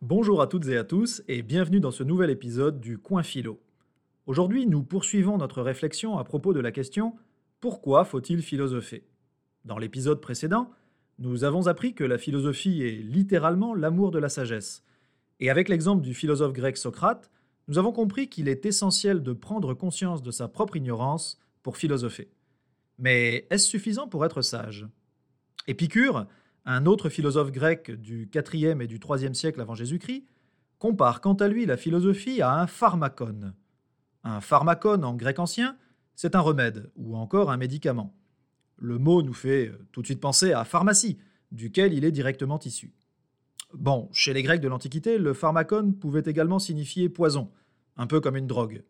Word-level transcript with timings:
Bonjour 0.00 0.40
à 0.40 0.46
toutes 0.46 0.68
et 0.68 0.76
à 0.76 0.84
tous 0.84 1.24
et 1.26 1.42
bienvenue 1.42 1.80
dans 1.80 1.90
ce 1.90 2.04
nouvel 2.04 2.30
épisode 2.30 2.78
du 2.78 2.98
Coin 2.98 3.24
Philo. 3.24 3.58
Aujourd'hui, 4.26 4.64
nous 4.64 4.84
poursuivons 4.84 5.38
notre 5.38 5.60
réflexion 5.60 6.18
à 6.18 6.24
propos 6.24 6.52
de 6.52 6.60
la 6.60 6.70
question 6.70 7.16
Pourquoi 7.58 8.04
faut-il 8.04 8.42
philosopher? 8.42 9.02
Dans 9.64 9.76
l'épisode 9.76 10.20
précédent, 10.20 10.70
nous 11.18 11.42
avons 11.42 11.66
appris 11.66 11.94
que 11.94 12.04
la 12.04 12.16
philosophie 12.16 12.84
est 12.84 13.02
littéralement 13.02 13.74
l'amour 13.74 14.12
de 14.12 14.20
la 14.20 14.28
sagesse. 14.28 14.84
Et 15.40 15.50
avec 15.50 15.68
l'exemple 15.68 16.02
du 16.02 16.14
philosophe 16.14 16.52
grec 16.52 16.76
Socrate, 16.76 17.28
nous 17.66 17.76
avons 17.76 17.90
compris 17.90 18.28
qu'il 18.28 18.46
est 18.46 18.66
essentiel 18.66 19.24
de 19.24 19.32
prendre 19.32 19.74
conscience 19.74 20.22
de 20.22 20.30
sa 20.30 20.46
propre 20.46 20.76
ignorance 20.76 21.40
pour 21.64 21.76
philosopher. 21.76 22.28
Mais 23.00 23.48
est-ce 23.50 23.66
suffisant 23.66 24.06
pour 24.06 24.24
être 24.24 24.42
sage? 24.42 24.86
Épicure, 25.66 26.28
un 26.68 26.84
autre 26.84 27.08
philosophe 27.08 27.50
grec 27.50 27.90
du 27.90 28.30
IVe 28.34 28.82
et 28.82 28.86
du 28.86 29.00
IIIe 29.00 29.34
siècle 29.34 29.60
avant 29.60 29.74
Jésus-Christ, 29.74 30.26
compare 30.78 31.22
quant 31.22 31.32
à 31.32 31.48
lui 31.48 31.64
la 31.64 31.78
philosophie 31.78 32.42
à 32.42 32.60
un 32.60 32.66
pharmacone. 32.66 33.54
Un 34.22 34.42
pharmacone 34.42 35.02
en 35.02 35.14
grec 35.14 35.38
ancien, 35.38 35.78
c'est 36.14 36.36
un 36.36 36.40
remède 36.40 36.90
ou 36.94 37.16
encore 37.16 37.50
un 37.50 37.56
médicament. 37.56 38.14
Le 38.76 38.98
mot 38.98 39.22
nous 39.22 39.32
fait 39.32 39.72
tout 39.92 40.02
de 40.02 40.06
suite 40.06 40.20
penser 40.20 40.52
à 40.52 40.64
pharmacie, 40.64 41.18
duquel 41.52 41.94
il 41.94 42.04
est 42.04 42.12
directement 42.12 42.60
issu. 42.60 42.92
Bon, 43.72 44.10
chez 44.12 44.34
les 44.34 44.42
Grecs 44.42 44.60
de 44.60 44.68
l'Antiquité, 44.68 45.16
le 45.16 45.32
pharmacone 45.32 45.94
pouvait 45.94 46.22
également 46.26 46.58
signifier 46.58 47.08
poison, 47.08 47.50
un 47.96 48.06
peu 48.06 48.20
comme 48.20 48.36
une 48.36 48.46
drogue. 48.46 48.84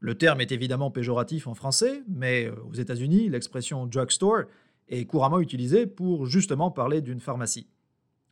Le 0.00 0.18
terme 0.18 0.42
est 0.42 0.52
évidemment 0.52 0.90
péjoratif 0.90 1.46
en 1.46 1.54
français, 1.54 2.02
mais 2.08 2.50
aux 2.68 2.74
États-Unis, 2.74 3.30
l'expression 3.30 3.86
drugstore 3.86 4.42
est 4.88 5.04
couramment 5.06 5.40
utilisée 5.40 5.86
pour 5.86 6.26
justement 6.26 6.70
parler 6.70 7.00
d'une 7.00 7.20
pharmacie. 7.20 7.68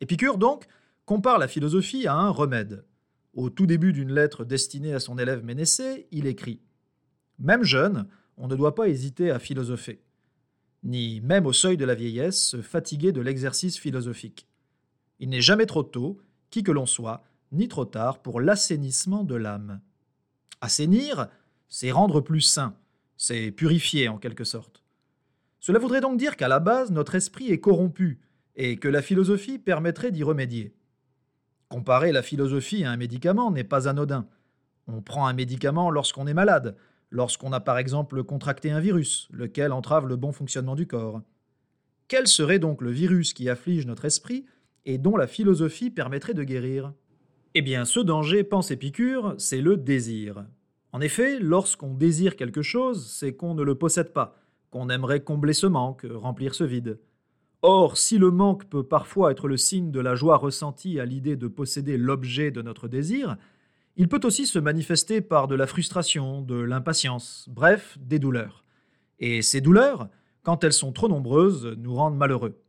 Épicure, 0.00 0.38
donc, 0.38 0.66
compare 1.04 1.38
la 1.38 1.48
philosophie 1.48 2.06
à 2.06 2.14
un 2.14 2.30
remède. 2.30 2.84
Au 3.34 3.50
tout 3.50 3.66
début 3.66 3.92
d'une 3.92 4.12
lettre 4.12 4.44
destinée 4.44 4.94
à 4.94 5.00
son 5.00 5.18
élève 5.18 5.44
Ménécée, 5.44 6.08
il 6.10 6.26
écrit 6.26 6.60
Même 7.38 7.62
jeune, 7.62 8.08
on 8.36 8.48
ne 8.48 8.56
doit 8.56 8.74
pas 8.74 8.88
hésiter 8.88 9.30
à 9.30 9.38
philosopher, 9.38 10.02
ni 10.82 11.20
même 11.20 11.46
au 11.46 11.52
seuil 11.52 11.76
de 11.76 11.84
la 11.84 11.94
vieillesse 11.94 12.40
se 12.40 12.62
fatiguer 12.62 13.12
de 13.12 13.20
l'exercice 13.20 13.78
philosophique. 13.78 14.48
Il 15.18 15.28
n'est 15.28 15.40
jamais 15.40 15.66
trop 15.66 15.82
tôt, 15.82 16.18
qui 16.50 16.62
que 16.62 16.72
l'on 16.72 16.86
soit, 16.86 17.22
ni 17.52 17.68
trop 17.68 17.84
tard 17.84 18.22
pour 18.22 18.40
l'assainissement 18.40 19.24
de 19.24 19.34
l'âme. 19.34 19.80
Assainir, 20.60 21.28
c'est 21.68 21.90
rendre 21.90 22.20
plus 22.20 22.40
sain, 22.40 22.74
c'est 23.16 23.50
purifier 23.50 24.08
en 24.08 24.18
quelque 24.18 24.44
sorte. 24.44 24.79
Cela 25.60 25.78
voudrait 25.78 26.00
donc 26.00 26.18
dire 26.18 26.36
qu'à 26.36 26.48
la 26.48 26.58
base, 26.58 26.90
notre 26.90 27.14
esprit 27.14 27.50
est 27.50 27.60
corrompu, 27.60 28.20
et 28.56 28.78
que 28.78 28.88
la 28.88 29.02
philosophie 29.02 29.58
permettrait 29.58 30.10
d'y 30.10 30.22
remédier. 30.22 30.74
Comparer 31.68 32.12
la 32.12 32.22
philosophie 32.22 32.84
à 32.84 32.90
un 32.90 32.96
médicament 32.96 33.50
n'est 33.50 33.64
pas 33.64 33.86
anodin. 33.86 34.26
On 34.88 35.02
prend 35.02 35.26
un 35.26 35.32
médicament 35.34 35.90
lorsqu'on 35.90 36.26
est 36.26 36.34
malade, 36.34 36.76
lorsqu'on 37.10 37.52
a 37.52 37.60
par 37.60 37.78
exemple 37.78 38.24
contracté 38.24 38.70
un 38.70 38.80
virus, 38.80 39.28
lequel 39.30 39.72
entrave 39.72 40.06
le 40.06 40.16
bon 40.16 40.32
fonctionnement 40.32 40.74
du 40.74 40.86
corps. 40.86 41.20
Quel 42.08 42.26
serait 42.26 42.58
donc 42.58 42.82
le 42.82 42.90
virus 42.90 43.34
qui 43.34 43.48
afflige 43.48 43.86
notre 43.86 44.04
esprit 44.04 44.46
et 44.84 44.98
dont 44.98 45.16
la 45.16 45.28
philosophie 45.28 45.90
permettrait 45.90 46.34
de 46.34 46.42
guérir? 46.42 46.92
Eh 47.54 47.62
bien, 47.62 47.84
ce 47.84 48.00
danger, 48.00 48.44
pense 48.44 48.70
Épicure, 48.70 49.34
c'est 49.38 49.60
le 49.60 49.76
désir. 49.76 50.44
En 50.92 51.00
effet, 51.00 51.38
lorsqu'on 51.38 51.94
désire 51.94 52.34
quelque 52.34 52.62
chose, 52.62 53.06
c'est 53.06 53.34
qu'on 53.34 53.54
ne 53.54 53.62
le 53.62 53.76
possède 53.76 54.12
pas, 54.12 54.36
qu'on 54.70 54.88
aimerait 54.88 55.20
combler 55.20 55.52
ce 55.52 55.66
manque, 55.66 56.06
remplir 56.10 56.54
ce 56.54 56.64
vide. 56.64 56.98
Or, 57.62 57.98
si 57.98 58.16
le 58.16 58.30
manque 58.30 58.64
peut 58.66 58.84
parfois 58.84 59.32
être 59.32 59.46
le 59.46 59.56
signe 59.56 59.90
de 59.90 60.00
la 60.00 60.14
joie 60.14 60.38
ressentie 60.38 60.98
à 60.98 61.04
l'idée 61.04 61.36
de 61.36 61.48
posséder 61.48 61.98
l'objet 61.98 62.50
de 62.50 62.62
notre 62.62 62.88
désir, 62.88 63.36
il 63.96 64.08
peut 64.08 64.20
aussi 64.24 64.46
se 64.46 64.58
manifester 64.58 65.20
par 65.20 65.46
de 65.46 65.54
la 65.54 65.66
frustration, 65.66 66.40
de 66.40 66.54
l'impatience, 66.54 67.48
bref, 67.50 67.98
des 68.00 68.18
douleurs. 68.18 68.64
Et 69.18 69.42
ces 69.42 69.60
douleurs, 69.60 70.08
quand 70.42 70.64
elles 70.64 70.72
sont 70.72 70.92
trop 70.92 71.08
nombreuses, 71.08 71.76
nous 71.76 71.94
rendent 71.94 72.16
malheureux. 72.16 72.62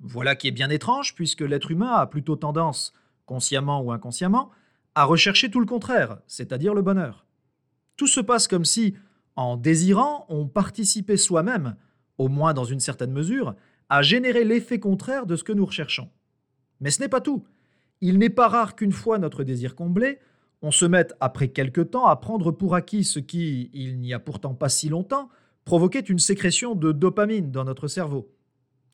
Voilà 0.00 0.34
qui 0.34 0.48
est 0.48 0.52
bien 0.52 0.70
étrange, 0.70 1.14
puisque 1.14 1.42
l'être 1.42 1.70
humain 1.70 1.92
a 1.92 2.06
plutôt 2.06 2.34
tendance, 2.34 2.92
consciemment 3.26 3.80
ou 3.80 3.92
inconsciemment, 3.92 4.50
à 4.96 5.04
rechercher 5.04 5.50
tout 5.50 5.60
le 5.60 5.66
contraire, 5.66 6.18
c'est-à-dire 6.26 6.74
le 6.74 6.82
bonheur. 6.82 7.26
Tout 7.96 8.08
se 8.08 8.20
passe 8.20 8.48
comme 8.48 8.64
si, 8.64 8.96
en 9.36 9.56
désirant, 9.56 10.26
on 10.28 10.46
participait 10.46 11.16
soi-même, 11.16 11.76
au 12.18 12.28
moins 12.28 12.54
dans 12.54 12.64
une 12.64 12.80
certaine 12.80 13.12
mesure, 13.12 13.54
à 13.88 14.02
générer 14.02 14.44
l'effet 14.44 14.78
contraire 14.78 15.26
de 15.26 15.36
ce 15.36 15.44
que 15.44 15.52
nous 15.52 15.66
recherchons. 15.66 16.08
Mais 16.80 16.90
ce 16.90 17.00
n'est 17.00 17.08
pas 17.08 17.20
tout. 17.20 17.44
Il 18.00 18.18
n'est 18.18 18.30
pas 18.30 18.48
rare 18.48 18.74
qu'une 18.74 18.92
fois 18.92 19.18
notre 19.18 19.44
désir 19.44 19.74
comblé, 19.74 20.18
on 20.62 20.70
se 20.70 20.84
mette 20.84 21.14
après 21.20 21.48
quelque 21.48 21.80
temps 21.80 22.06
à 22.06 22.16
prendre 22.16 22.52
pour 22.52 22.74
acquis 22.74 23.04
ce 23.04 23.18
qui, 23.18 23.70
il 23.72 23.98
n'y 23.98 24.14
a 24.14 24.18
pourtant 24.18 24.54
pas 24.54 24.68
si 24.68 24.88
longtemps, 24.88 25.28
provoquait 25.64 26.00
une 26.00 26.18
sécrétion 26.18 26.74
de 26.74 26.92
dopamine 26.92 27.50
dans 27.50 27.64
notre 27.64 27.88
cerveau. 27.88 28.32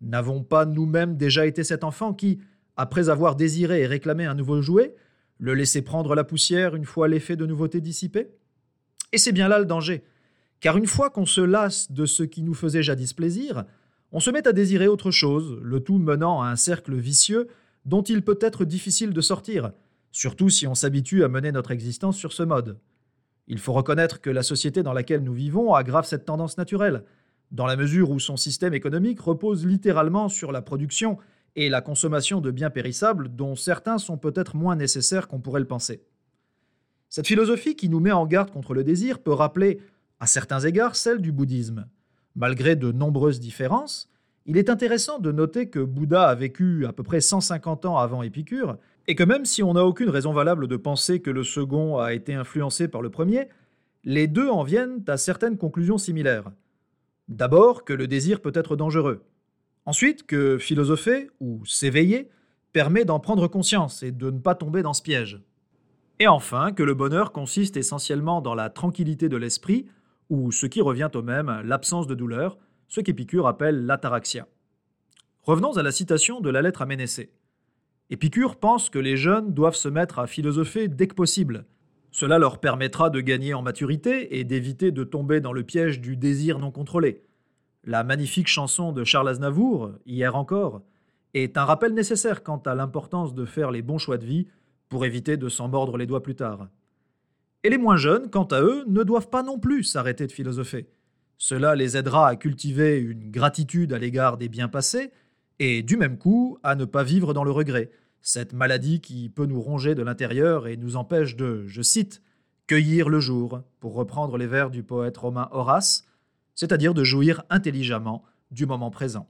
N'avons 0.00 0.42
pas 0.42 0.66
nous-mêmes 0.66 1.16
déjà 1.16 1.46
été 1.46 1.64
cet 1.64 1.84
enfant 1.84 2.12
qui, 2.12 2.40
après 2.76 3.08
avoir 3.08 3.36
désiré 3.36 3.82
et 3.82 3.86
réclamé 3.86 4.24
un 4.26 4.34
nouveau 4.34 4.60
jouet, 4.60 4.94
le 5.38 5.54
laissait 5.54 5.82
prendre 5.82 6.14
la 6.14 6.24
poussière 6.24 6.74
une 6.74 6.84
fois 6.84 7.08
l'effet 7.08 7.36
de 7.36 7.46
nouveauté 7.46 7.80
dissipé? 7.80 8.28
Et 9.12 9.18
c'est 9.18 9.32
bien 9.32 9.48
là 9.48 9.58
le 9.58 9.64
danger. 9.64 10.04
Car 10.64 10.78
une 10.78 10.86
fois 10.86 11.10
qu'on 11.10 11.26
se 11.26 11.42
lasse 11.42 11.92
de 11.92 12.06
ce 12.06 12.22
qui 12.22 12.42
nous 12.42 12.54
faisait 12.54 12.82
jadis 12.82 13.12
plaisir, 13.12 13.64
on 14.12 14.18
se 14.18 14.30
met 14.30 14.48
à 14.48 14.54
désirer 14.54 14.88
autre 14.88 15.10
chose, 15.10 15.58
le 15.60 15.80
tout 15.80 15.98
menant 15.98 16.40
à 16.40 16.46
un 16.46 16.56
cercle 16.56 16.94
vicieux 16.94 17.48
dont 17.84 18.00
il 18.00 18.22
peut 18.22 18.38
être 18.40 18.64
difficile 18.64 19.12
de 19.12 19.20
sortir, 19.20 19.72
surtout 20.10 20.48
si 20.48 20.66
on 20.66 20.74
s'habitue 20.74 21.22
à 21.22 21.28
mener 21.28 21.52
notre 21.52 21.70
existence 21.70 22.16
sur 22.16 22.32
ce 22.32 22.44
mode. 22.44 22.78
Il 23.46 23.58
faut 23.58 23.74
reconnaître 23.74 24.22
que 24.22 24.30
la 24.30 24.42
société 24.42 24.82
dans 24.82 24.94
laquelle 24.94 25.22
nous 25.22 25.34
vivons 25.34 25.74
aggrave 25.74 26.06
cette 26.06 26.24
tendance 26.24 26.56
naturelle, 26.56 27.04
dans 27.50 27.66
la 27.66 27.76
mesure 27.76 28.08
où 28.08 28.18
son 28.18 28.38
système 28.38 28.72
économique 28.72 29.20
repose 29.20 29.66
littéralement 29.66 30.30
sur 30.30 30.50
la 30.50 30.62
production 30.62 31.18
et 31.56 31.68
la 31.68 31.82
consommation 31.82 32.40
de 32.40 32.50
biens 32.50 32.70
périssables 32.70 33.28
dont 33.36 33.54
certains 33.54 33.98
sont 33.98 34.16
peut-être 34.16 34.56
moins 34.56 34.76
nécessaires 34.76 35.28
qu'on 35.28 35.40
pourrait 35.40 35.60
le 35.60 35.66
penser. 35.66 36.00
Cette 37.10 37.26
philosophie 37.26 37.76
qui 37.76 37.90
nous 37.90 38.00
met 38.00 38.12
en 38.12 38.26
garde 38.26 38.50
contre 38.50 38.72
le 38.72 38.82
désir 38.82 39.18
peut 39.18 39.30
rappeler 39.30 39.78
à 40.20 40.26
certains 40.26 40.60
égards 40.60 40.96
celle 40.96 41.20
du 41.20 41.32
bouddhisme. 41.32 41.86
Malgré 42.36 42.76
de 42.76 42.92
nombreuses 42.92 43.40
différences, 43.40 44.08
il 44.46 44.58
est 44.58 44.68
intéressant 44.68 45.18
de 45.18 45.32
noter 45.32 45.70
que 45.70 45.78
Bouddha 45.78 46.28
a 46.28 46.34
vécu 46.34 46.84
à 46.86 46.92
peu 46.92 47.02
près 47.02 47.20
150 47.20 47.86
ans 47.86 47.96
avant 47.96 48.22
Épicure, 48.22 48.76
et 49.06 49.14
que 49.14 49.24
même 49.24 49.44
si 49.44 49.62
on 49.62 49.74
n'a 49.74 49.84
aucune 49.84 50.10
raison 50.10 50.32
valable 50.32 50.68
de 50.68 50.76
penser 50.76 51.20
que 51.20 51.30
le 51.30 51.44
second 51.44 51.98
a 51.98 52.12
été 52.12 52.34
influencé 52.34 52.88
par 52.88 53.02
le 53.02 53.10
premier, 53.10 53.48
les 54.04 54.26
deux 54.26 54.48
en 54.48 54.62
viennent 54.62 55.02
à 55.08 55.16
certaines 55.16 55.56
conclusions 55.56 55.98
similaires. 55.98 56.50
D'abord 57.28 57.84
que 57.84 57.94
le 57.94 58.06
désir 58.06 58.42
peut 58.42 58.52
être 58.54 58.76
dangereux. 58.76 59.24
Ensuite 59.86 60.26
que 60.26 60.58
philosopher, 60.58 61.30
ou 61.40 61.64
s'éveiller, 61.64 62.28
permet 62.72 63.04
d'en 63.04 63.20
prendre 63.20 63.48
conscience 63.48 64.02
et 64.02 64.12
de 64.12 64.30
ne 64.30 64.38
pas 64.38 64.54
tomber 64.54 64.82
dans 64.82 64.92
ce 64.92 65.02
piège. 65.02 65.40
Et 66.18 66.28
enfin 66.28 66.72
que 66.72 66.82
le 66.82 66.94
bonheur 66.94 67.32
consiste 67.32 67.76
essentiellement 67.76 68.40
dans 68.40 68.54
la 68.54 68.68
tranquillité 68.68 69.28
de 69.28 69.36
l'esprit, 69.36 69.86
ou 70.34 70.50
ce 70.50 70.66
qui 70.66 70.80
revient 70.80 71.10
au 71.14 71.22
même, 71.22 71.62
l'absence 71.64 72.08
de 72.08 72.14
douleur, 72.14 72.58
ce 72.88 73.00
qu'Épicure 73.00 73.46
appelle 73.46 73.86
l'ataraxia. 73.86 74.48
Revenons 75.42 75.76
à 75.76 75.82
la 75.82 75.92
citation 75.92 76.40
de 76.40 76.50
la 76.50 76.60
lettre 76.60 76.82
à 76.82 76.86
Ménécée. 76.86 77.30
Épicure 78.10 78.56
pense 78.56 78.90
que 78.90 78.98
les 78.98 79.16
jeunes 79.16 79.54
doivent 79.54 79.76
se 79.76 79.88
mettre 79.88 80.18
à 80.18 80.26
philosopher 80.26 80.88
dès 80.88 81.06
que 81.06 81.14
possible. 81.14 81.66
Cela 82.10 82.38
leur 82.38 82.58
permettra 82.58 83.10
de 83.10 83.20
gagner 83.20 83.54
en 83.54 83.62
maturité 83.62 84.38
et 84.38 84.44
d'éviter 84.44 84.90
de 84.90 85.04
tomber 85.04 85.40
dans 85.40 85.52
le 85.52 85.62
piège 85.62 86.00
du 86.00 86.16
désir 86.16 86.58
non 86.58 86.70
contrôlé. 86.70 87.22
La 87.84 88.02
magnifique 88.02 88.48
chanson 88.48 88.92
de 88.92 89.04
Charles 89.04 89.28
Aznavour, 89.28 89.92
Hier 90.04 90.34
encore, 90.34 90.82
est 91.32 91.56
un 91.56 91.64
rappel 91.64 91.94
nécessaire 91.94 92.42
quant 92.42 92.62
à 92.66 92.74
l'importance 92.74 93.34
de 93.34 93.44
faire 93.44 93.70
les 93.70 93.82
bons 93.82 93.98
choix 93.98 94.18
de 94.18 94.26
vie 94.26 94.48
pour 94.88 95.04
éviter 95.04 95.36
de 95.36 95.48
s'en 95.48 95.68
mordre 95.68 95.96
les 95.96 96.06
doigts 96.06 96.22
plus 96.22 96.36
tard. 96.36 96.68
Et 97.64 97.70
les 97.70 97.78
moins 97.78 97.96
jeunes, 97.96 98.30
quant 98.30 98.44
à 98.44 98.60
eux, 98.60 98.84
ne 98.86 99.02
doivent 99.02 99.30
pas 99.30 99.42
non 99.42 99.58
plus 99.58 99.84
s'arrêter 99.84 100.26
de 100.26 100.32
philosopher. 100.32 100.86
Cela 101.38 101.74
les 101.74 101.96
aidera 101.96 102.28
à 102.28 102.36
cultiver 102.36 102.98
une 102.98 103.30
gratitude 103.30 103.94
à 103.94 103.98
l'égard 103.98 104.36
des 104.36 104.50
biens 104.50 104.68
passés, 104.68 105.10
et 105.58 105.82
du 105.82 105.96
même 105.96 106.18
coup 106.18 106.58
à 106.62 106.74
ne 106.74 106.84
pas 106.84 107.02
vivre 107.02 107.32
dans 107.32 107.42
le 107.42 107.50
regret, 107.50 107.90
cette 108.20 108.52
maladie 108.52 109.00
qui 109.00 109.30
peut 109.30 109.46
nous 109.46 109.60
ronger 109.60 109.94
de 109.94 110.02
l'intérieur 110.02 110.66
et 110.66 110.76
nous 110.76 110.96
empêche 110.96 111.36
de, 111.36 111.66
je 111.66 111.82
cite, 111.82 112.22
cueillir 112.66 113.08
le 113.08 113.20
jour, 113.20 113.62
pour 113.80 113.94
reprendre 113.94 114.36
les 114.36 114.46
vers 114.46 114.70
du 114.70 114.82
poète 114.82 115.16
romain 115.16 115.48
Horace, 115.50 116.06
c'est-à-dire 116.54 116.94
de 116.94 117.02
jouir 117.02 117.44
intelligemment 117.50 118.24
du 118.50 118.66
moment 118.66 118.90
présent. 118.90 119.28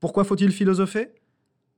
Pourquoi 0.00 0.24
faut-il 0.24 0.52
philosopher? 0.52 1.14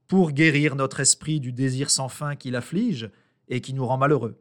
Pour 0.06 0.32
guérir 0.32 0.76
notre 0.76 1.00
esprit 1.00 1.41
du 1.41 1.53
désir 1.53 1.91
sans 1.91 2.09
fin 2.09 2.37
qui 2.37 2.50
l'afflige 2.50 3.11
et 3.49 3.61
qui 3.61 3.75
nous 3.75 3.87
rend 3.87 3.99
malheureux. 3.99 4.41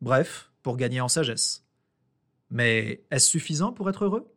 Bref, 0.00 0.49
pour 0.62 0.76
gagner 0.76 1.00
en 1.00 1.08
sagesse. 1.08 1.64
Mais 2.50 3.04
est-ce 3.10 3.28
suffisant 3.28 3.72
pour 3.72 3.88
être 3.88 4.04
heureux? 4.04 4.32